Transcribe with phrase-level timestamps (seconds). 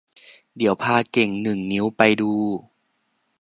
[0.57, 2.31] เดี๋ยวพาเก่งหนึ่งนิ้วไปดู